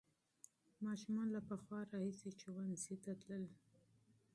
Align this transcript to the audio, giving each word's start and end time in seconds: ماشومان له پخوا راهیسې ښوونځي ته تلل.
ماشومان 0.85 1.27
له 1.35 1.41
پخوا 1.49 1.79
راهیسې 1.93 2.29
ښوونځي 2.39 2.95
ته 3.03 3.11
تلل. 3.21 3.43